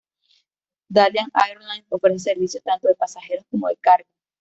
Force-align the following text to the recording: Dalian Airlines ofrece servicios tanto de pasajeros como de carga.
Dalian 0.89 1.29
Airlines 1.47 1.85
ofrece 1.89 2.17
servicios 2.31 2.63
tanto 2.63 2.87
de 2.87 2.95
pasajeros 2.95 3.45
como 3.51 3.67
de 3.67 3.77
carga. 3.77 4.09